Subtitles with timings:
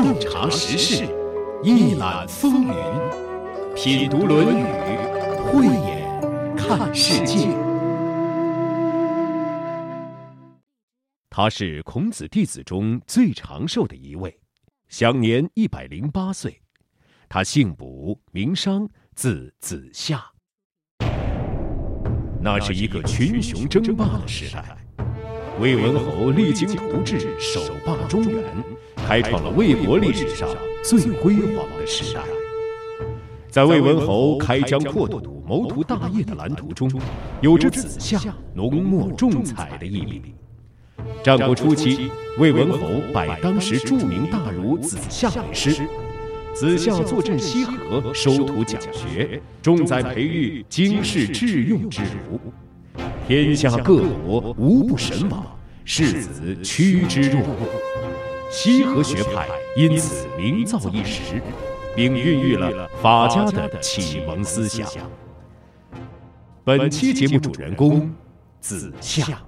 [0.00, 1.04] 洞察时事，
[1.60, 2.72] 一览风云，
[3.74, 4.62] 品读《论语》，
[5.42, 7.48] 慧眼看世界。
[11.28, 14.38] 他是孔子弟子中最长寿的一位，
[14.88, 16.62] 享年一百零八岁。
[17.28, 20.24] 他姓卜，名商，字子夏。
[22.40, 24.64] 那是一个群雄争霸的时代，
[25.60, 28.44] 魏文侯励精图治，守霸中原，
[28.94, 30.48] 开创了魏国历史上
[30.84, 32.20] 最辉煌的时代。
[33.50, 36.88] 在魏文侯开疆扩土、谋图大业的蓝图中，
[37.40, 38.20] 有着子夏
[38.54, 40.32] 浓墨重彩的一笔。
[41.24, 45.88] 战国初期，魏文侯拜当时著名大儒子夏为师。
[46.54, 52.38] 子夏坐镇西河，收徒讲学，重在培育经世致用之儒。
[53.28, 55.44] 天下各国无不神往，
[55.84, 57.68] 世子趋之若鹜。
[58.50, 59.46] 西河学派
[59.76, 61.42] 因此名噪一时，
[61.94, 64.88] 并孕育了法家的启蒙思想。
[66.64, 68.10] 本期节目主人公
[68.62, 69.42] 子夏。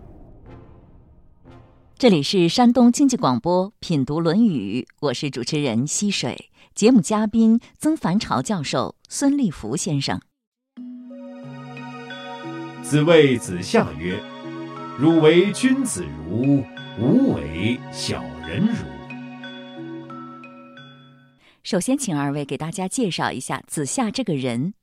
[1.97, 6.51] 这里是山东经济广播《品读论语》，我是主持人溪水。
[6.75, 10.21] 节目嘉宾曾凡朝教授、孙立福先生。
[12.91, 14.21] 子谓子夏曰
[14.99, 16.65] ：“汝为君子如，
[16.99, 18.85] 吾为小人如。”
[21.63, 24.75] 首先，请二位给大家介绍一下子夏这个人。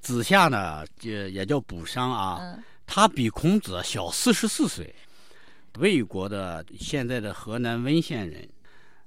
[0.00, 4.94] 子夏呢，也也叫卜商啊，他比孔子小四十四岁，
[5.78, 8.48] 魏国的现在的河南温县人。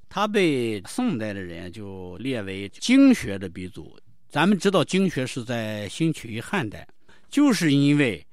[0.08, 3.98] 他被宋代的人就列为经学的鼻祖。
[4.30, 6.88] 咱们知道经学是在兴起于汉代，
[7.28, 8.24] 就是因为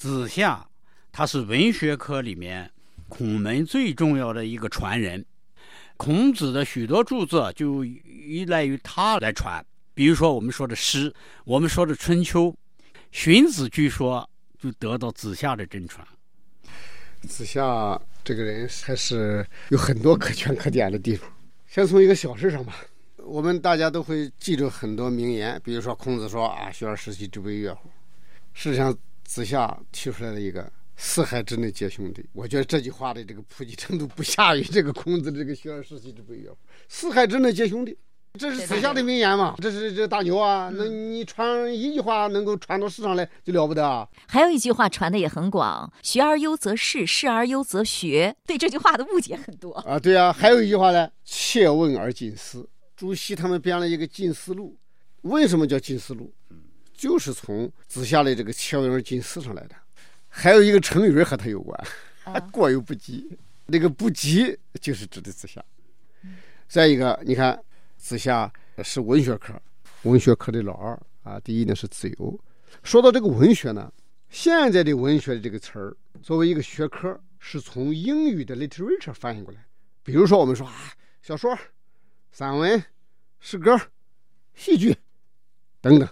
[0.00, 0.66] 子夏
[1.12, 2.70] 他是文学科里面
[3.06, 5.22] 孔门最重要的一个传人，
[5.98, 9.62] 孔子的许多著作就依赖于他来传。
[9.92, 11.12] 比如说我们说的诗，
[11.44, 12.44] 我们说的《春秋》，
[13.12, 14.26] 荀子据说
[14.58, 16.06] 就得到子夏的真传。
[17.28, 21.30] 子夏这个人还是有很多可圈可点的地方。
[21.66, 22.74] 先从一个小事上吧，
[23.18, 27.90] 我们大家都会记住很多名言，比如说孔子说啊：“学而时习之，不亦说乎？”
[28.54, 28.96] 事实上，
[29.30, 30.68] 子夏提出来了一个
[30.98, 32.26] “四海之内皆兄弟”。
[32.34, 36.58] 我觉得这句话的这个普及程度不下于这个孔子的这个“学而时习之，不亦说乎”。
[36.88, 37.96] 四海之内皆兄弟。
[38.34, 39.54] 这是子夏的名言嘛？
[39.60, 40.68] 这是这大牛啊！
[40.74, 44.08] 那你传一句话能够传到世上来就了不得啊！
[44.26, 49.96] 还有一句话传的也很广：“学而优则仕，仕而优则学。”对这句话的误解很多啊。
[49.96, 54.76] 对啊，还有一句话呢：“切问而近思。”朱熹他们编了一个《近思录》，
[55.28, 56.32] 为什么叫《近思录》？
[57.00, 59.74] 就是从子夏的这个“切问而近思”上来的。
[60.28, 61.86] 还有一个成语和他有关
[62.52, 63.38] ，“过犹不及”。
[63.64, 65.64] 那个“不及”就是指的子夏。
[66.68, 67.58] 再一个，你看。
[67.96, 68.50] 子夏
[68.82, 69.52] 是文学科，
[70.04, 71.38] 文学科的老二啊。
[71.40, 72.40] 第一呢是子由。
[72.82, 73.92] 说到这个文学呢，
[74.30, 79.66] 现在的文学的这个词儿，作为一个学科，是从英语的 literature 翻译过来。
[80.02, 81.54] 比如说我们说啊，小说、
[82.32, 82.82] 散文、
[83.38, 83.78] 诗歌、
[84.54, 84.96] 戏剧
[85.82, 86.08] 等等。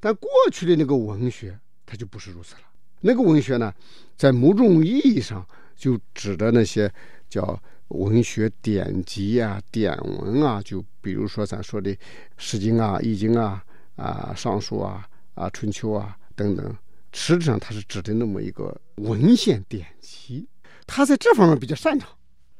[0.00, 2.62] 但过去的那个文学，它就不是如此了。
[3.00, 3.74] 那个文学呢，
[4.16, 5.46] 在某种意义上
[5.76, 6.92] 就指的那些
[7.28, 7.60] 叫。
[7.90, 11.88] 文学典籍啊、典文啊，就比如说咱说的
[12.36, 13.64] 《诗经》啊、《易经》啊、
[13.94, 15.06] 啊《尚书》啊、
[15.36, 16.76] 啊《春秋》啊等等，
[17.12, 20.48] 实质上它是指的那么一个文献典籍。
[20.84, 22.08] 他在这方面比较擅长。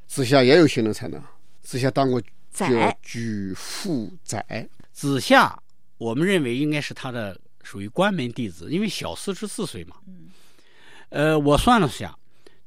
[0.07, 1.21] 子夏也有行政才能，
[1.61, 2.23] 子夏当过
[3.03, 4.69] 举父宰。
[4.93, 5.61] 子夏，
[5.99, 9.97] 我们认为应该是他的属于关门弟子，因为小四十四岁嘛。
[11.09, 12.17] 呃，我算了下，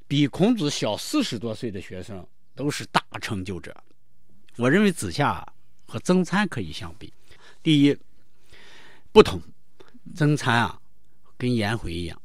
[0.08, 2.26] 比孔子小四十多岁的学生。
[2.56, 3.74] 都是大成就者，
[4.58, 5.48] 我认为子夏
[5.88, 7.14] 和曾参可以相比。
[7.64, 7.98] 第一，
[9.14, 9.42] 不同，
[10.14, 10.78] 曾参啊，
[11.38, 12.22] 跟颜回一样，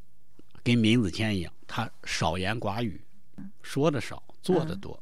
[0.65, 3.01] 跟闵子骞一样，他少言寡语，
[3.63, 4.99] 说的少，做的多。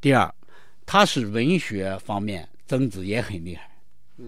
[0.00, 0.34] 第二，
[0.84, 3.69] 他是文学方面，曾子也很厉害，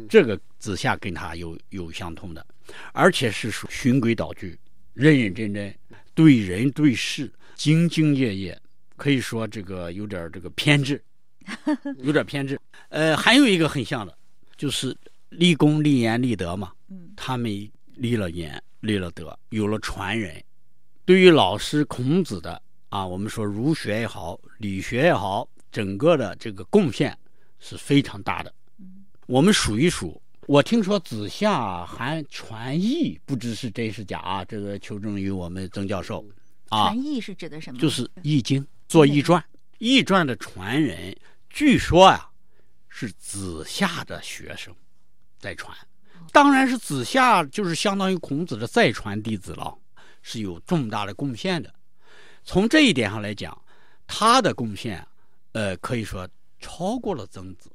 [0.09, 2.45] 这个子夏跟他有有相通的，
[2.93, 4.59] 而且是属循规蹈矩，
[4.95, 5.75] 认认真真，
[6.15, 8.59] 对人对事兢兢业业。
[8.97, 11.03] 可以说这个有点这个偏执，
[11.99, 12.57] 有点偏执。
[12.89, 14.17] 呃，还有一个很像的，
[14.57, 14.97] 就是
[15.31, 16.73] 立功、立言、立德嘛。
[17.17, 17.51] 他们
[17.95, 20.41] 立了言，立了德，有了传人。
[21.05, 27.17] 对于老师孔子的啊，我们说儒学也好，理学也好，整个的这个贡献
[27.59, 28.55] 是非常大的。
[29.33, 34.45] 我们数一数，我听说子夏还传译，不知是真是假啊？
[34.45, 36.23] 这个求证于我们曾教授。
[36.69, 37.81] 传译是指的什么？
[37.81, 38.63] 就是《易经》。
[38.89, 39.43] 做易传，
[39.79, 41.17] 易传的传人，
[41.49, 42.31] 据说啊，
[42.91, 44.77] 是子夏的学生
[45.39, 45.75] 在传，
[46.31, 49.75] 当然是子夏就是相当于孔子的再传弟子了，
[50.21, 51.75] 是有重大的贡献的。
[52.45, 53.59] 从这一点上来讲，
[54.07, 55.03] 他的贡献，
[55.53, 56.29] 呃，可以说
[56.61, 57.72] 超过了曾子。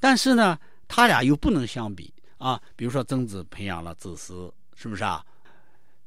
[0.00, 2.60] 但是呢，他俩又不能相比啊。
[2.76, 5.24] 比如说，曾子培养了子思，是不是啊？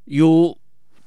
[0.06, 0.58] 有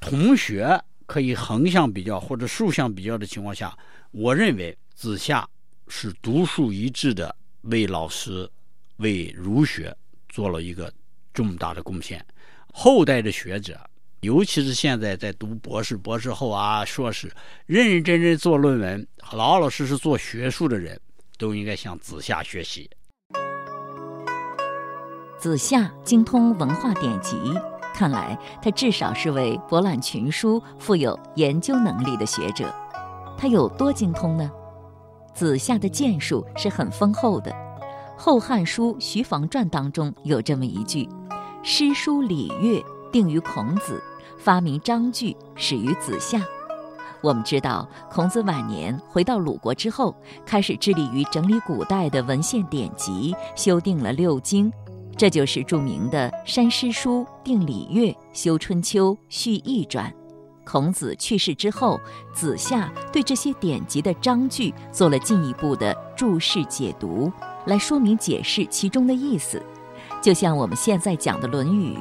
[0.01, 3.77] 同学可以横向比较或者竖向比较的情况下，
[4.11, 5.49] 我认为子夏
[5.89, 8.51] 是独树一帜的，为老师、
[8.97, 9.97] 为儒学
[10.29, 10.93] 做了一个
[11.33, 12.25] 重大的贡献。
[12.73, 13.79] 后代的学者。
[14.21, 17.31] 尤其是现在在读博士、博士后啊、硕士，
[17.67, 20.99] 认认真真做论文、老老实实做学术的人，
[21.39, 22.91] 都应该向子夏学习。
[25.39, 27.37] 子夏精通文化典籍，
[27.93, 32.75] 看来他至少是位博览群书、富有研究能力的学者。
[33.37, 34.51] 他有多精通呢？
[35.35, 37.51] 子夏的建树是很丰厚的，
[38.17, 41.09] 《后汉书·徐房传》当中有这么一句
[41.63, 42.83] ：“诗书礼乐
[43.13, 44.03] 定于孔子。”
[44.39, 46.41] 发明章句始于子夏。
[47.25, 54.71] 我们知道，孔子晚年回到鲁国之后，开始致力于整理古代的文献典籍，修订了六经，
[55.17, 60.11] 这就是著名的《删诗书》《定礼乐》《修春秋》《续易传》。
[60.67, 61.99] 孔子去世之后，
[62.35, 67.33] 子夏对这些典籍的章句做了进一步的注释解读，
[67.65, 69.63] 来说明解释其中的意思。
[70.21, 71.97] 就像我们现在讲的《论语》，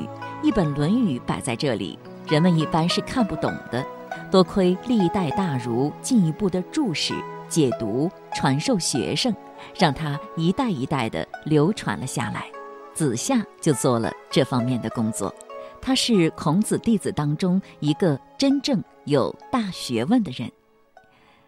[0.46, 1.98] 一本《论语》摆在这里。
[2.30, 3.86] 人们一般是看不懂的，
[4.32, 7.14] 多亏历代大儒进一步的注释、
[7.48, 9.34] 解读、传授学生，
[9.78, 12.46] 让他一代一代的流传了下来。
[12.94, 15.34] 子夏就做了这方面的工作，
[15.82, 20.52] 他是孔子弟子当中一个真正有大学问的人。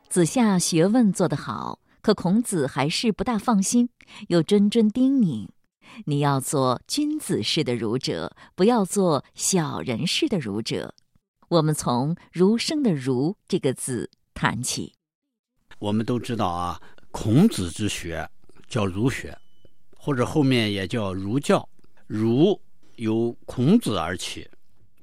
[0.10, 3.90] 子夏学问做得好，可孔子还是不大放心，
[4.28, 5.48] 又谆谆叮咛。
[6.06, 10.96] 你要做君子式的儒者，不要做小人式的儒者。
[11.48, 14.94] 我们从“儒生”的“儒”这个字谈起。
[15.80, 16.82] 我们都知道啊，
[17.12, 18.28] 孔子之学
[18.68, 19.38] 叫儒学，
[19.98, 21.68] 或者后面也叫儒教。
[22.08, 22.60] 儒
[22.96, 24.50] 由孔子而起，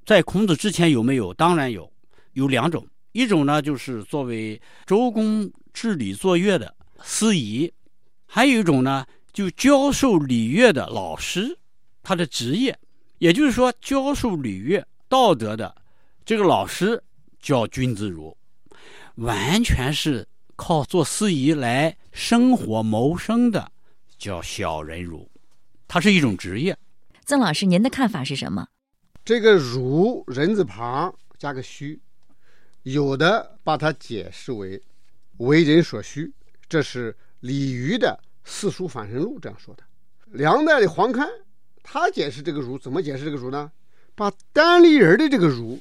[0.07, 1.35] 在孔子之前有没有？
[1.35, 1.93] 当然有，
[2.33, 2.87] 有两种。
[3.13, 7.71] 一种呢，就是作为周公治理作乐的司仪；
[8.27, 9.07] 还有一种呢。
[9.33, 11.59] 就教授礼乐的老师，
[12.03, 12.79] 他的职业，
[13.17, 15.75] 也就是说，教授礼乐道德的
[16.25, 17.03] 这个老师
[17.41, 18.37] 叫君子儒，
[19.17, 23.73] 完全是靠做司仪来生活谋生的
[24.19, 25.29] 叫小人儒，
[25.89, 26.79] 它是一种职业。
[27.25, 28.69] 曾老师，您的看法是什么？
[29.25, 32.01] 这个“儒”人字旁加个“虚”，
[32.85, 34.81] 有的把它解释为
[35.39, 36.33] 为人所需，
[36.69, 38.17] 这是李渔的。
[38.45, 39.83] 《四书反身录》这样说的，
[40.27, 41.29] 梁代的黄堪，
[41.83, 43.73] 他解释这个“儒”怎么解释这个“儒”呢？
[44.15, 45.81] 把单立人的这个“儒”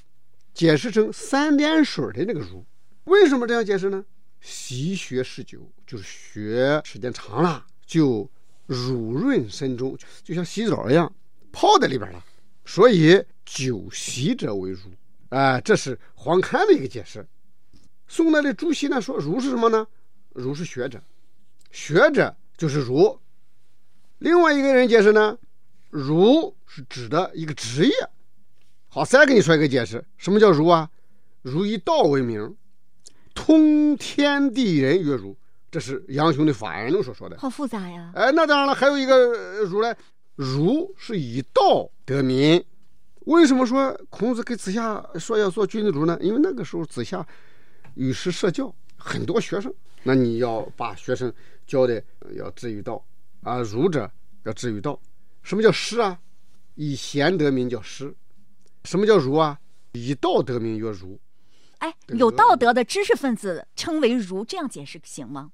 [0.53, 2.65] 解释成三点水的那个“儒”。
[3.05, 4.03] 为什么这样解释呢？
[4.39, 8.29] 习学事久，就是学时间长了，就
[8.65, 11.13] 乳润身中，就像洗澡一样，
[11.51, 12.23] 泡在里边了。
[12.65, 14.81] 所以久习者为儒。
[15.29, 17.25] 哎，这是黄侃的一个解释。
[18.07, 19.87] 宋代的朱熹呢说：“儒是什么呢？
[20.33, 21.01] 儒是学者，
[21.71, 23.19] 学者。”就是儒，
[24.19, 25.35] 另外一个人解释呢，
[25.89, 27.91] 儒是指的一个职业。
[28.93, 30.89] 好，再给你说一个解释，什么叫儒啊？
[31.43, 32.53] 儒以道为名，
[33.33, 35.33] 通天地人曰儒。
[35.71, 37.37] 这是杨雄的《法言论》所说的。
[37.37, 38.11] 好复杂呀！
[38.13, 39.95] 哎，那当然了，还有一个儒呢，
[40.35, 42.61] 儒是以道得民。
[43.27, 46.17] 为什么说孔子给子夏说要做君子儒呢？
[46.19, 47.25] 因为那个时候子夏
[47.93, 51.33] 与时社教，很多学生，那你要把学生。
[51.65, 52.03] 教的
[52.35, 53.01] 要至于道
[53.43, 54.11] 啊，儒者
[54.43, 54.99] 要至于道。
[55.43, 56.19] 什么叫师啊？
[56.75, 58.13] 以贤得名叫师。
[58.83, 59.59] 什么叫儒啊？
[59.93, 61.19] 以道得名曰儒。
[61.79, 65.51] 哎，有道德的知识分子称为儒，这样解释行吗？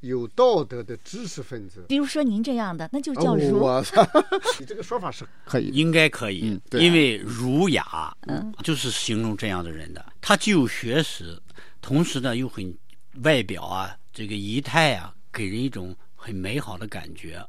[0.00, 3.64] 有道德的知识分子，比如说您这样的，那就叫儒。
[4.60, 10.04] 你这个说法是可以，应该可以，因为儒雅，嗯，就是形容这样的人的。
[10.20, 11.40] 他既有学识，
[11.80, 12.76] 同时呢又很
[13.22, 15.14] 外表啊，这个仪态啊。
[15.32, 17.44] 给人一种很美好的感觉。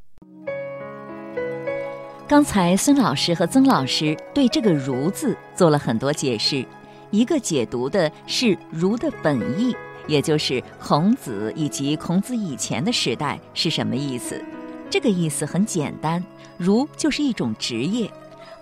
[2.28, 6.66] 刚才孙老师和曾老师对这个“儒”字做了很多解释，
[7.12, 9.76] 一个解读的是“儒”的本意，
[10.08, 14.44] 也就是孔子以及孔子以前的时代是什么意思。
[14.90, 16.24] 这个意思很简单
[16.58, 18.10] ，“儒”就是一种职业，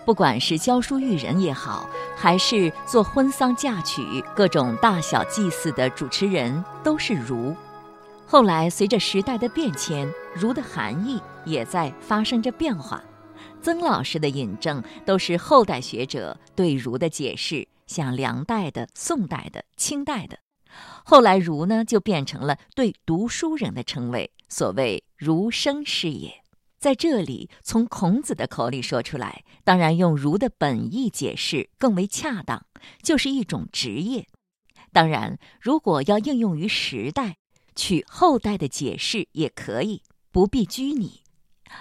[0.04, 4.02] 不管是教书育人也好，还是做婚丧嫁娶、
[4.36, 7.56] 各种大小祭祀的主持人，都是儒。
[8.26, 13.02] 后来，随着时代的变迁，儒的含义也在发生着变化。
[13.62, 20.38] 曾老师的引证都是后代学者对儒的解释，像梁代的、宋代的、清代的。
[21.04, 26.42] 后来儒呢，就变成了对读书人的称谓，所谓“儒生是也”。
[26.78, 32.66] 在这里，从孔子的口里说出来，当然用儒的本意解释更为恰当，
[33.02, 34.26] 就是一种职业。
[34.92, 37.38] 当然，如果要应用于时代，
[37.74, 41.23] 取后代的解释也可以，不必拘泥。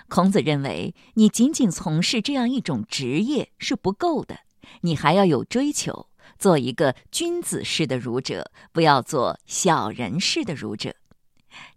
[0.08, 4.40] 孔子认为，你仅仅从事这样一种职业是不够的，
[4.82, 6.08] 你还要有追求。
[6.40, 10.96] 做一个君子式的儒者，不要做小人式的儒者。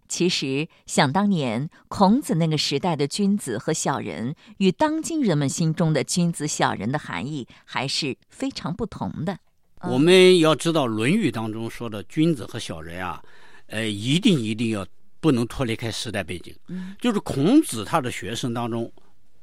[0.09, 9.37] 其实，想当年，孔子那个时代的君子和小人，与当今人们心中的君子、小人的含义还是非常不同的。
[9.83, 13.21] 我们要知道，《论语》当中说的君子和小人啊，
[13.67, 14.85] 呃，一定一定要
[15.27, 16.55] 不能脱离开时代背景。
[16.67, 18.89] 嗯，就是孔子他的学生当中，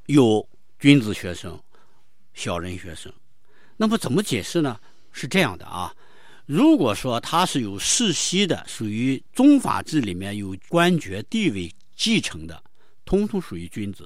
[0.07, 0.43] 有
[0.79, 1.61] 君子学生、
[2.33, 3.13] 小人学生。
[3.77, 4.79] 那么怎么解释呢？
[5.11, 5.93] 是这样的啊，
[6.47, 12.63] 如果说他是有世袭的，属于宗法制里面有官爵地位继承的，
[13.05, 14.05] 通通属于君子；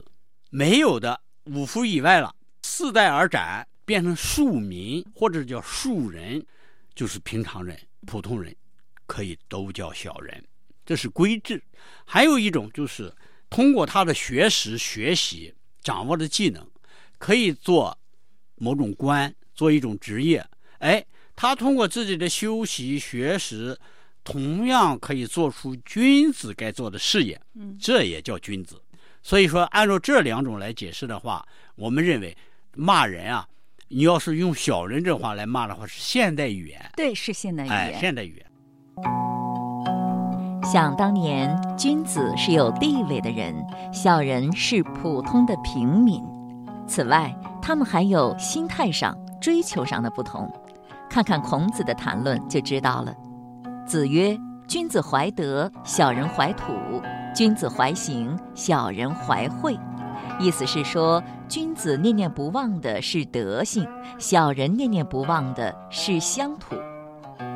[0.50, 6.46] 没有的，五夫以外了，四代而斩，变成庶民或者叫庶人，
[6.94, 8.54] 就是平常人、普通人，
[9.08, 10.44] 可以都叫小人，
[10.90, 11.62] 这是规制。
[12.04, 13.14] 还有一种就是
[13.48, 15.54] 通过他的学识、学习、
[15.84, 16.66] 掌握的技能，
[17.20, 17.96] 可以做
[18.56, 20.44] 某种官，做一种职业。
[20.80, 21.06] 哎，
[21.36, 23.78] 他通过自己的修习学识，
[24.24, 28.82] 同样可以做出君子该做的事业，嗯，这也叫君子。
[29.22, 32.36] 所以说，按照这两种来解释的话，我们认为
[32.74, 33.48] 骂人啊，
[33.90, 36.92] 你要是用小人这话来骂的话，是现代语言。
[36.98, 37.78] 对，是现代语言。
[37.78, 38.46] 哎，现代语言。
[40.72, 43.56] 想当年，君子是有地位的人，
[43.92, 46.24] 小人是普通的平民。
[46.86, 50.48] 此外，他们还有心态上、追求上的不同。
[51.10, 53.12] 看看孔子的谈论就知道了。
[53.84, 54.38] 子曰
[54.70, 56.72] ：“君子怀德，小人怀土；
[57.34, 59.76] 君子怀行，小人怀惠。”
[60.40, 63.88] 意思是说，君子念念不忘的是德性，
[64.20, 66.76] 小人念念不忘的是乡土。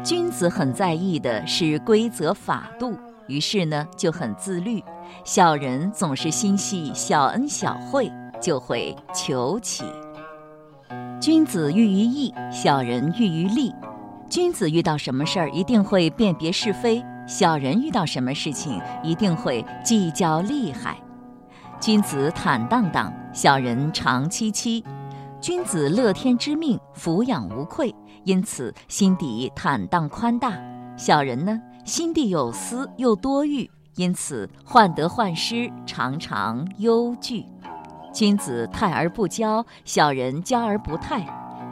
[0.04, 2.94] 君子很在意的是规则法度，
[3.28, 4.84] 于是呢就很自律；
[5.24, 9.86] 小人总是心系小恩小惠，就会求起。
[11.22, 13.74] 君子喻于义，小人喻于利。
[14.30, 20.98] 君子遇到什么事儿，一定会辨别是非；小人遇到什么事情，一定会计较利害。
[21.80, 24.84] 君子坦荡荡，小人长戚戚。
[25.40, 30.52] 君子乐天知命，俯仰无愧，因此心底坦荡宽大；
[30.98, 37.46] 小人呢，心地有私又多欲，因此患得患失，常常忧惧。
[38.14, 41.22] 君子泰而不骄，小人骄而不泰；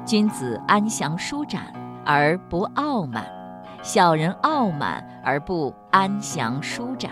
[0.06, 1.72] 君子安详舒展
[2.06, 3.26] 而不傲慢，
[3.84, 7.12] 小人傲慢而不安详舒展。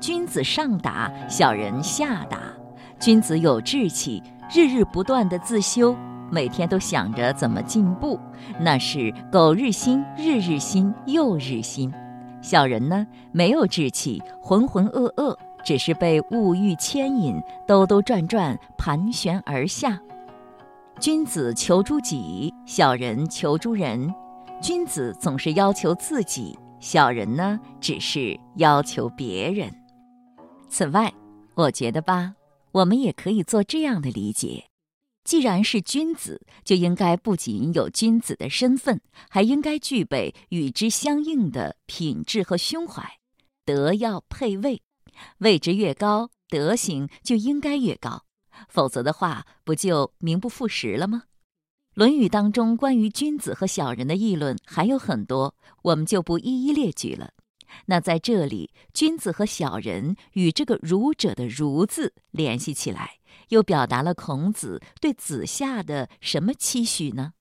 [0.00, 2.38] 君子上达，小人下达。
[2.98, 5.96] 君子有志气，日日不断的自修，
[6.32, 8.18] 每天都想着怎么进步，
[8.58, 11.92] 那是苟日新，日日新，又日新。
[12.40, 15.36] 小人呢，没有志气，浑浑噩噩。
[15.62, 20.00] 只是被物欲牵引，兜兜转转，盘旋而下。
[20.98, 24.12] 君子求诸己，小人求诸人。
[24.60, 29.70] 君子总是要求自己，小人呢，只是要求别人。
[30.68, 31.12] 此外，
[31.54, 32.32] 我觉得吧，
[32.72, 34.64] 我们也可以做这样的理解：
[35.24, 39.00] 既然是君子，就应该不仅有君子的身份，
[39.30, 43.18] 还应该具备与之相应的品质和胸怀，
[43.64, 44.82] 德要配位。
[45.38, 48.24] 位置越高，德行就应该越高，
[48.68, 51.24] 否则的话，不就名不副实了吗？
[51.94, 57.32] 《论语》当中关于君子和小人的议论还有很多，我们就不一一列举了。
[57.86, 63.16] 那在这里，君子和小人与这个儒者的“儒”字联系起来，
[63.48, 67.32] 又表达了孔子对子夏的什么期许呢？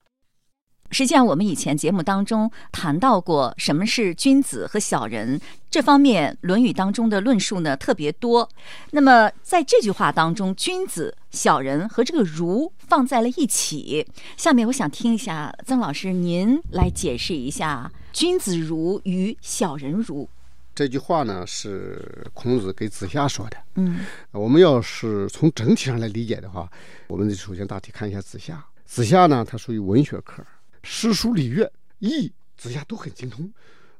[0.93, 8.49] 实际上，我们以前节目当中谈到过什么是君子和小人这方面，《论语》当中的论述呢特别多。
[8.91, 14.05] 那么在这句话当中，君子、小人和这个儒放在了一起。
[14.35, 20.27] 下面我想听一下曾老师您来解释一下“君子如与小人如”
[20.73, 23.57] 这句话呢，是孔子给子夏说的。
[23.75, 26.71] 嗯，我们要是从整体上来理解的话，
[27.07, 28.65] 我们首先大体看一下子夏。
[28.85, 30.43] 子夏呢，他属于文学科。
[30.83, 33.51] 诗书礼乐易，子夏都很精通，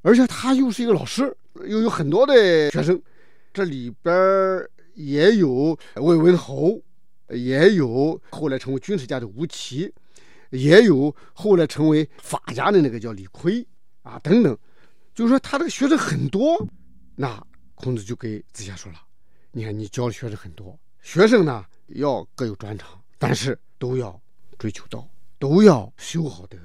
[0.01, 1.35] 而且他又是一个老师，
[1.67, 3.01] 又有很多的学生，
[3.53, 4.13] 这里边
[4.93, 6.81] 也有魏文侯，
[7.29, 9.93] 也有后来成为军事家的吴起，
[10.51, 13.65] 也有后来成为法家的那个叫李悝
[14.03, 14.57] 啊等等，
[15.13, 16.65] 就是说他这个学生很多。
[17.15, 17.41] 那
[17.75, 18.99] 孔子就给子夏说了
[19.51, 24.19] ：“你看，你教的学生很多，学生呢要各有专长，但是都要
[24.57, 26.57] 追求道，都要修好德。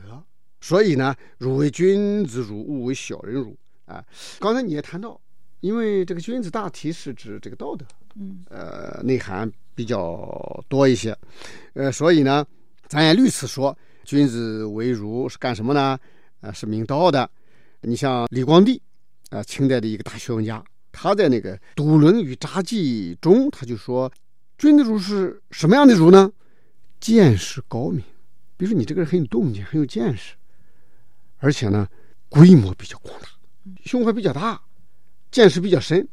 [0.61, 3.57] 所以呢，汝为君子汝，勿为小人汝。
[3.85, 4.05] 啊，
[4.41, 5.21] 刚才你也谈到，
[5.61, 11.17] 因为这个君子大体是指这个道德，嗯，呃，内涵比较多一些，
[11.75, 12.45] 呃，所以呢，
[12.89, 15.97] 咱也屡次说，君子为儒是干什么呢？
[16.47, 17.29] 啊，是明道的。
[17.81, 18.81] 你像李光地。
[19.31, 20.63] 啊，清代的一个大学问家，
[20.93, 24.09] 他在那个《笃论与札记》中，他就说
[24.57, 26.31] ：“君子儒是什么样的儒呢？
[27.01, 27.99] 见识高明，
[28.57, 30.37] 比如说你这个人很有洞见，很有见识，
[31.39, 31.89] 而且呢，
[32.29, 33.29] 规模比较广大，
[33.85, 34.63] 胸怀比较大，
[35.33, 36.07] 见识比较深，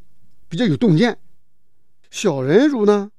[0.50, 1.16] 比较有洞见。
[2.10, 3.12] 小人儒呢，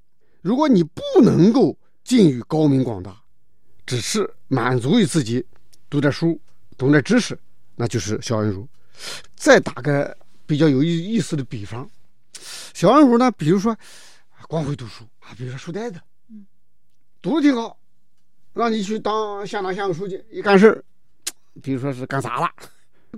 [0.43, 3.23] 如果你不能够尽于高明广大，
[3.87, 5.47] 只是满足于自己
[5.89, 6.41] 读点书、
[6.77, 7.39] 懂点知识，
[7.77, 8.69] 那就是小人儒。”
[9.35, 10.17] 再打个
[10.47, 11.91] 比较有意意思的比方，
[12.73, 13.77] 小人儒呢，比如说
[14.47, 16.01] 光会读书啊，比如说书呆子，
[17.21, 17.77] 读的挺好，
[18.53, 20.85] 让你去当乡长、乡委书记，一干事
[21.61, 22.49] 比如说是干砸了。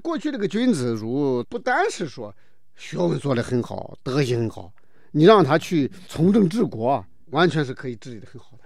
[0.02, 2.34] 过去这个君子儒不单是说
[2.74, 4.72] 学问做得很好，德行很好，
[5.10, 8.64] 你让他去从政治国，完全是可以治理的很好的。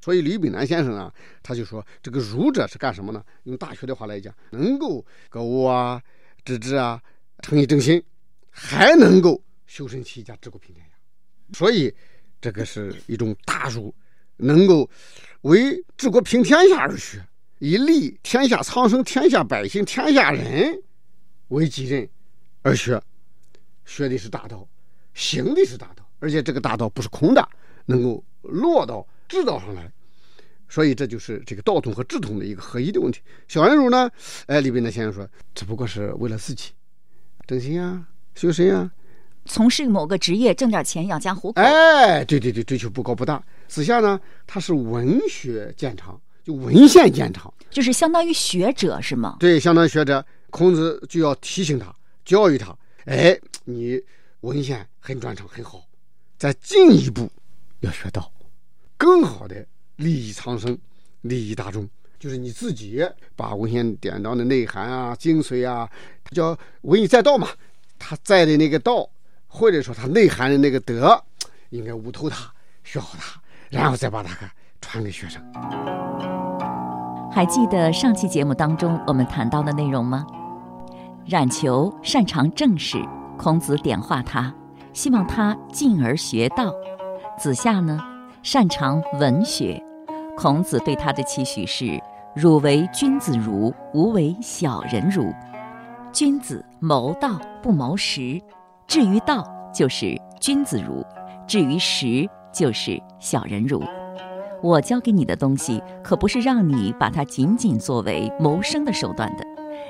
[0.00, 3.24] 所以李炳南先生啊，他就说这个儒者是干什么呢？
[3.44, 6.02] 用大学的话来讲，能够格物啊。
[6.42, 6.98] 致知啊，
[7.42, 8.02] 诚意正心，
[8.50, 10.92] 还能够修身齐家治国平天下，
[11.52, 11.94] 所以
[12.40, 13.94] 这个是一种大儒，
[14.38, 14.88] 能够
[15.42, 17.22] 为治国平天下而学，
[17.58, 20.82] 以利天下苍生、天下百姓、天下人
[21.48, 22.08] 为己任
[22.62, 23.00] 而学，
[23.84, 24.66] 学的是大道，
[25.12, 27.46] 行的是大道，而且这个大道不是空的，
[27.84, 29.92] 能够落到智道上来。
[30.70, 33.20] 所以这就是这个道统和智统的一个合一的问题。
[33.48, 34.08] 小人儒呢，
[34.46, 36.70] 哎，李炳南先生说，只不过是为了自己，
[37.46, 38.90] 整形啊，修身啊，
[39.44, 41.60] 从事某个职业挣点钱养家糊口。
[41.60, 43.42] 哎，对对对，追求不高不大。
[43.68, 49.36] 子夏呢，他是文学见长，就文献见长，就是相当于学者是吗？
[49.40, 50.24] 对，相当于学者。
[50.50, 54.00] 孔子就要提醒他，教育他，哎，你
[54.40, 55.84] 文献很专长很好，
[56.36, 57.30] 再进一步
[57.80, 58.32] 要学到，
[58.96, 59.64] 更好的。
[60.00, 60.76] 利益苍生，
[61.20, 61.86] 利益大众，
[62.18, 65.88] 就是你自己把文献典章的内涵啊、精髓啊，
[66.24, 67.46] 它叫文以载道嘛。
[67.98, 69.06] 他在的那个道，
[69.46, 71.22] 或者说他内涵的那个德，
[71.68, 72.50] 应该悟透它，
[72.82, 74.34] 学好它，然后再把它
[74.80, 75.40] 传给学生。
[77.30, 80.26] 还记得上期节目当中我们谈到的内容吗？
[81.26, 82.96] 冉求擅长政事，
[83.36, 84.52] 孔子点化他，
[84.94, 86.72] 希望他进而学道。
[87.38, 88.00] 子夏呢，
[88.42, 89.89] 擅长文学。
[90.40, 92.02] 孔子对他的期许是
[92.34, 95.30] ：“汝为君子儒，吾为小人儒。
[96.14, 98.40] 君子谋道不谋食，
[98.86, 101.04] 至于道就是君子儒，
[101.46, 103.82] 至于食就是小人儒。
[104.62, 109.44] 我教给你的东西，可不是让你把它仅仅作为谋生的手段的。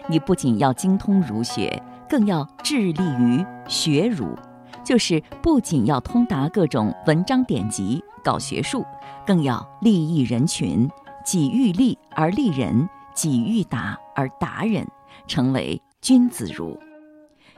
[0.08, 4.36] 你不仅要精通儒学，更要致力于学儒，
[4.84, 8.84] 就是不仅要通达各种文章典籍，搞学术。”
[9.26, 10.88] 更要利益人群，
[11.24, 14.84] 己欲利而利人，己欲达而达人，
[15.28, 16.76] 成为君子儒。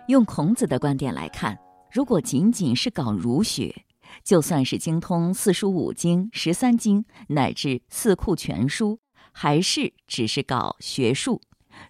[0.08, 1.58] 用孔子的观点来看，
[1.90, 3.84] 如果仅仅是搞儒学，
[4.22, 8.98] 就算是精通四书五经、十三经乃至四库全书，
[9.32, 11.40] 还是只是搞学术。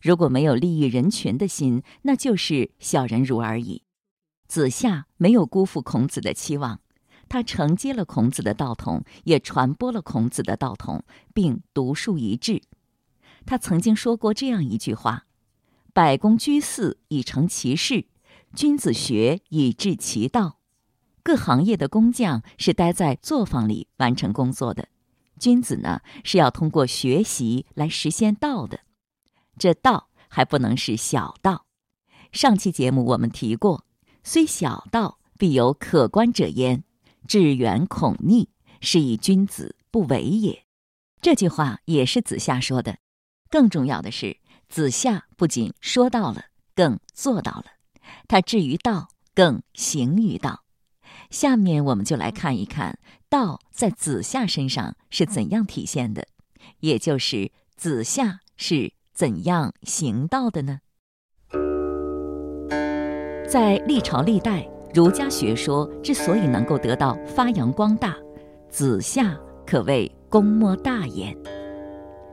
[0.01, 3.83] 如果没有利益人群的心，那就是小人儒而已。
[4.53, 6.81] 子夏没有辜负孔子的期望。
[7.27, 12.61] 他承接了孔子的道统，也传播了孔子的道统，并独树一帜。
[13.47, 15.25] 他曾经说过这样一句话
[15.95, 18.05] ：“百工居肆以成其事，
[18.55, 20.59] 君子学以致其道。”
[21.25, 24.89] 各行业的工匠是待在作坊里完成工作的，
[25.39, 28.81] 君子呢是要通过学习来实现道的。
[29.57, 31.65] 这道还不能是小道。
[32.31, 33.87] 上期节目我们提过，
[34.25, 36.85] 虽小道，必有可观者焉。
[37.29, 38.49] 致远恐逆，
[38.81, 40.65] 是以君子不为也。
[41.21, 42.99] 这句话也是子夏说的。
[43.49, 47.67] 更重要的是，子夏不仅说到了，更做到了。
[48.27, 50.65] 他至于道，更行于道。
[51.31, 56.27] 下面我们就来看一看道在子夏身上是怎样体现的，
[56.81, 60.81] 也就是子夏是怎样行道的呢？
[63.53, 64.67] 在历朝历代。
[64.95, 68.17] 儒家学说之所以能够得到发扬光大，
[68.71, 71.37] 子夏可谓功莫大焉。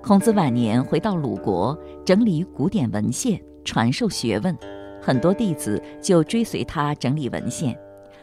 [0.01, 4.57] 孔子晚年回到鲁国，整理古典文献，传授学问，
[5.01, 7.77] 很多弟子就追随他整理文献，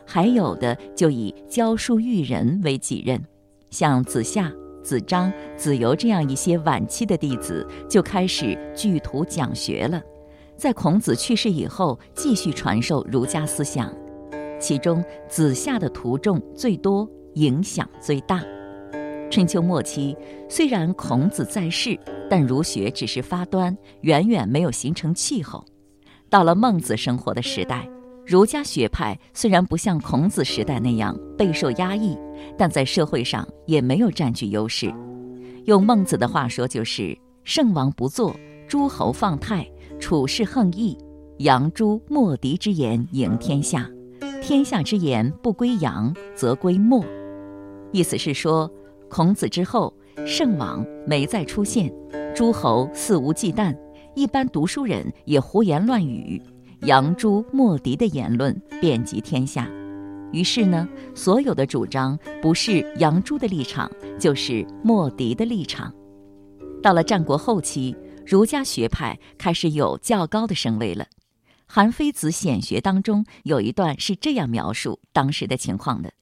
[0.06, 3.22] 还有的就以教书育人为己任，
[3.68, 4.50] 像子夏、
[4.82, 10.00] 子张、子游这样一些晚期的弟子就开始聚徒讲学了，
[10.56, 13.92] 在孔子去世以后，继续传授儒家思想，
[14.58, 18.42] 其中子夏的徒众最多，影响最大。
[19.30, 20.16] 春秋末期，
[20.48, 21.98] 虽然孔子在世，
[22.30, 25.62] 但儒学只是发端，远远没有形成气候。
[26.30, 27.86] 到了孟子生活的时代，
[28.24, 32.16] 儒家学派虽然不像孔子时代那样备受压抑，
[32.56, 34.92] 但在社会上也没有占据优势。
[35.66, 38.34] 用孟子的话说，就是“圣王不作，
[38.66, 40.96] 诸侯放泰，处事横义，
[41.38, 43.90] 扬诸莫敌之言赢天下，
[44.40, 47.04] 天下之言不归扬，则归莫。”
[47.92, 48.70] 意思是说。
[49.09, 49.94] 孔子之后，
[50.26, 51.94] 圣王没再出现，
[52.35, 53.72] 诸侯肆无忌惮，
[54.16, 56.42] 一般读书人也胡言乱语，
[56.80, 59.70] 扬诸莫敌的言论遍及天下。
[60.32, 65.94] 于是呢，所有的主张不是扬朱的立场，就是莫敌的立场。
[66.82, 67.94] 到了战国后期，
[68.26, 71.04] 儒家学派开始有较高的声位了。
[71.66, 76.12] 《韩非子·显学》当中有一段是这样描述当时的情况的：“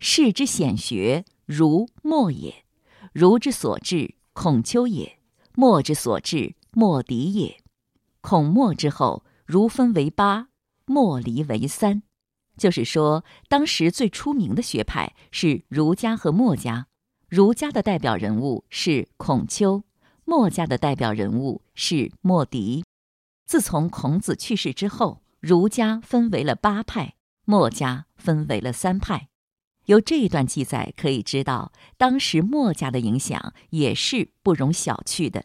[0.00, 2.64] 士之显学。”儒墨也，
[3.12, 5.18] 儒之所至，孔丘也；
[5.54, 7.62] 墨之所至，墨翟也。
[8.20, 10.48] 孔墨之后，儒分为八，
[10.86, 12.02] 墨离为三。
[12.56, 16.88] 就是说，当时最出名的学派是儒家和墨家。
[17.28, 19.84] 儒家的代表人物是孔丘，
[20.28, 22.82] 墨家的代表人物是墨翟。
[23.46, 29.28] 自从孔子去世之后，儒家分为了八派，墨家分为了三派。
[29.84, 35.44] 由这一段记载可以知道，当时墨家的影响也是不容小觑的。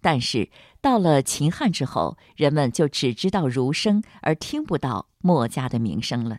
[0.00, 0.48] 但是
[0.80, 6.38] 到了秦汉之后，人们就只知道儒生，而听不到墨家的名声了。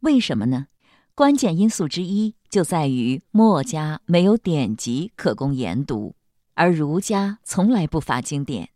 [0.00, 0.66] 为什么呢？
[1.14, 6.14] 关键因素之一就在于墨家没有典籍可供研读，
[6.56, 8.70] 而儒家从来不乏经典。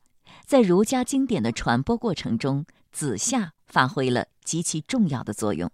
[0.46, 5.70] 在儒家经典的传播过程中，子夏发挥了极其重要的作用。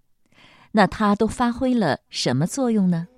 [0.72, 3.08] 那他都发挥了什么作用呢？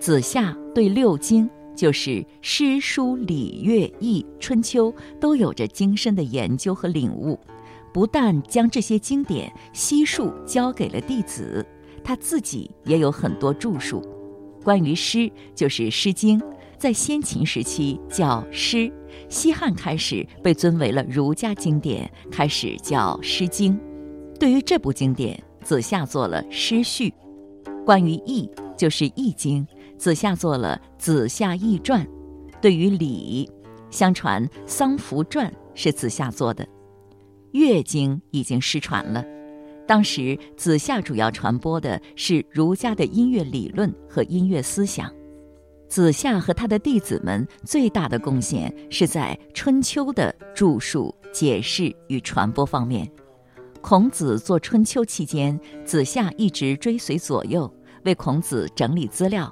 [0.00, 7.38] 子夏对六经，就是诗、书、礼、乐、易、春秋，都有着精深的研究和领悟。
[7.92, 11.64] 不但将这些经典悉数交给了弟子，
[12.02, 14.02] 他自己也有很多著述。
[14.64, 16.40] 关于诗，就是《诗经》，
[16.78, 18.90] 在先秦时期叫诗，
[19.28, 23.74] 西汉开始被尊为了儒家经典，开始叫《诗经》。
[24.38, 25.42] 对于这部经典。
[25.64, 27.10] 子夏做了《诗序》，
[27.84, 29.66] 关于易，就是《易经》，
[29.98, 32.02] 子夏做了《子夏易传》。
[32.58, 33.50] 对于礼，
[33.90, 36.64] 相传《桑福传》是子夏做的，
[37.50, 39.22] 《乐经》已经失传了。
[39.86, 45.12] 当时子夏主要传播的是儒家的音乐理论和音乐思想。
[45.88, 53.10] 子夏和他的弟子们最大的贡献是在《春秋》的著述、解释与传播方面。
[53.80, 57.72] 孔子做春秋期间，子夏一直追随左右，
[58.04, 59.50] 为孔子整理资料。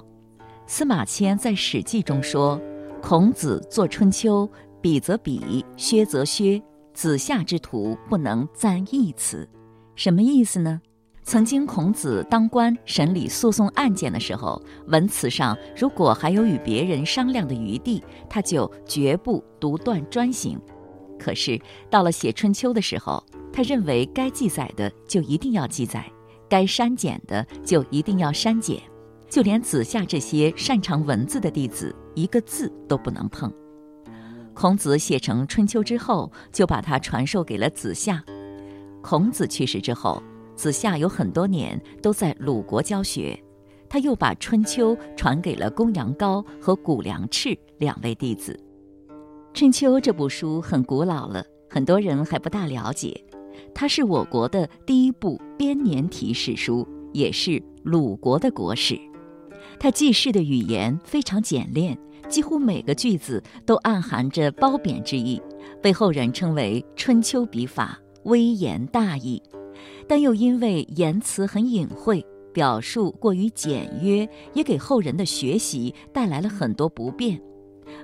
[0.67, 2.61] 司马迁在《史记》中说
[3.01, 4.47] ：“孔子做春秋，
[4.79, 6.61] 比则比，削则削，
[6.93, 9.49] 子夏之徒不能赞一词。”
[9.95, 10.81] 什么意思呢？
[11.27, 20.57] 曾经孔子当官审理诉讼案件的时候，文辞上如果还有与别人商量的余地，他就绝不独断专行。
[21.19, 21.59] 可是
[21.89, 26.09] 到了写春秋的时候，他认为该记载的就一定要记载，
[26.47, 28.81] 该删减的就一定要删减，
[29.29, 33.51] 就连子夏这些擅长文字的弟子，一个字都不能碰。
[34.53, 38.23] 孔子写成《春秋》之后，就把它传授给了子夏。
[39.01, 40.23] 孔子去世之后，
[40.57, 43.39] 子夏有很多年都在鲁国教学，
[43.87, 48.59] 他又把《春秋》传给了公羊高和谷梁赤两位弟子。
[49.53, 53.23] 《春秋》这部书很古老了，很多人还不大了解。
[53.73, 58.99] 它是我国的第一部编年体史书，也是鲁国的国史。
[59.79, 61.95] 它记事的语言非常简练，
[62.27, 65.39] 几乎每个句子都暗含着褒贬之意，
[65.83, 69.39] 被后人称为“春秋笔法”，微言大义。
[70.07, 77.39] 但又因为言辞很隐晦，表述过于简约，也给后人的学习带来了很多不便。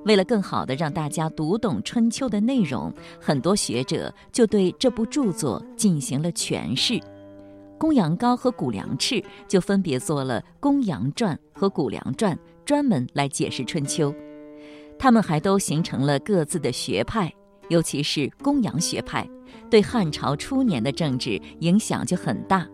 [0.05, 6.99] 为了更好地让大家读懂《春秋》的内容，很多学者就对这部著作进行了诠释。
[7.77, 14.13] 公羊高和谷梁赤就分别做了《公羊传》和《谷梁传》，专门来解释春秋。
[14.97, 17.33] 他们还都形成了各自的学派，
[17.67, 19.27] 尤其是公羊学派，
[19.73, 22.69] 对汉朝初年的政治影响就很大。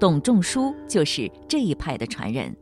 [0.00, 2.52] 董仲舒就是这一派的传人，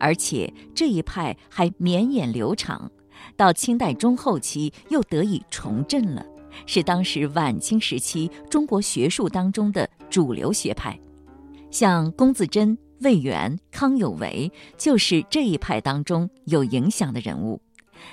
[0.00, 2.90] 而且这一派还绵延流长，
[3.36, 6.24] 到清代中后期又得以重振了。
[6.64, 10.98] 是当时晚清时期中国学术当中的主流学派，
[11.70, 17.60] 像龚自珍、魏源、康有为就是这一派当中有影响的人物。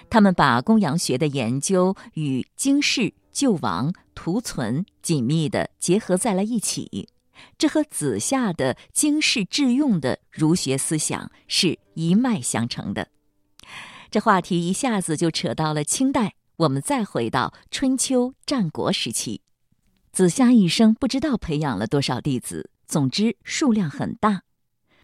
[0.09, 7.09] 他们把公羊学的研究与经世、救亡、图存紧密地结合在了一起，
[7.57, 13.09] 这和子夏的经世致用的儒学思想是一脉相承的。
[14.11, 16.35] 这话题一下子就扯到了清代。
[16.57, 19.41] 我们再回到春秋战国时期，
[20.11, 24.43] 子夏一生不知道培养了多少弟子，总之数量很大。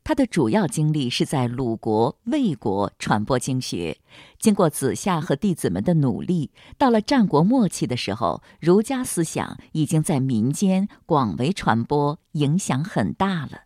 [0.10, 4.00] 他的主要精力是在鲁国、魏国传播经学。
[4.40, 13.66] 经过子夏和弟子们的努力，到了战国末期的时候，儒家思想已经在民间广为传播，影响很大了。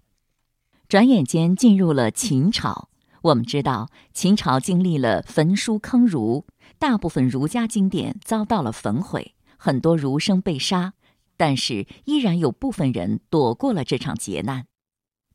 [0.89, 2.89] 转眼间进入了秦朝。
[3.21, 6.45] 我们知道，秦朝经历了焚书坑儒，
[6.77, 10.91] 大部分儒家经典遭到了焚毁，很多儒生被杀，
[11.37, 14.65] 但是依然有部分人躲过了这场劫难。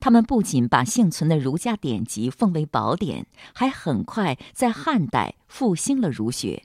[0.01, 6.65] 他们不仅把幸存的儒家典籍奉为宝典，还很快在汉代复兴了儒学。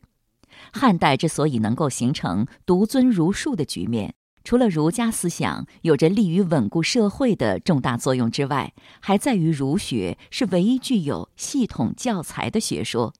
[0.71, 4.13] 汉代之所以能够形成独尊儒术的局面。
[4.43, 13.13] 除了儒家思想有着利于稳固社会的重大作用之外，还在于儒学是唯一具有系统教材的学说。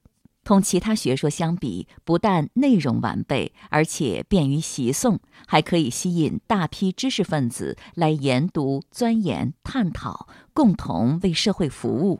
[0.43, 12.19] 同其他学说相比，不但内容完备，而且便于习诵，还可以吸引大批知识分子来研读、钻研、探讨，共同为社会服务。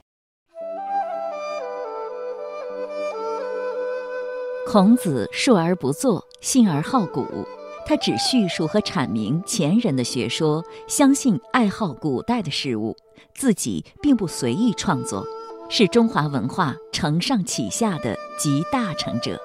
[4.65, 7.27] 孔子述而不作，信而好古。
[7.85, 12.95] 他只叙述和阐明前人的学说，相信爱好古代的事物，
[13.35, 15.27] 自己并不随意创作，
[15.75, 19.41] 是中华文化承上启下的集大成者。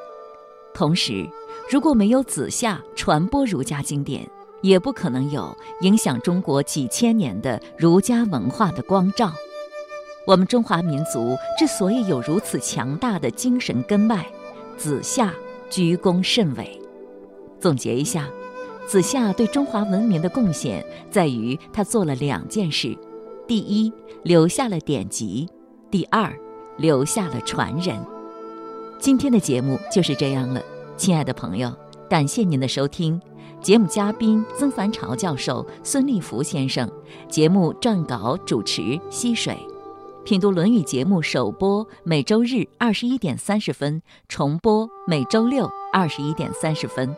[0.74, 1.26] 同时，
[1.70, 4.28] 如果没有子夏传播儒家经典，
[4.60, 9.32] 也不可能有影响中国几千年的儒家文化的光照。
[10.26, 14.26] 我们中华民族之所以有如此强大的精神根脉，
[14.76, 15.32] 子夏
[15.70, 16.78] 居功甚伟。
[17.58, 18.28] 总结一下，
[18.86, 22.94] 子夏对中华文明的贡献在于他做了两件事：
[23.46, 23.90] 第一，
[24.24, 25.46] 留下了典籍；
[25.90, 26.30] 第二，
[26.76, 27.96] 留下了传人。
[28.98, 30.60] 今天的节目就是这样了，
[30.98, 31.72] 亲爱的朋友，
[32.10, 33.18] 感谢您的收听。
[33.62, 36.88] 节目嘉宾曾凡朝教授、孙立福先生，
[37.28, 39.56] 节目撰稿主持溪水。
[40.26, 47.16] 品读《论语》节目首播每周日二十一点三十分，重播每周六二十一点三十分。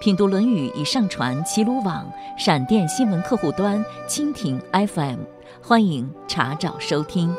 [0.00, 2.04] 品读《论语》已上传齐鲁网、
[2.36, 5.20] 闪电新闻客户端、蜻蜓 FM，
[5.62, 7.32] 欢迎查找收听。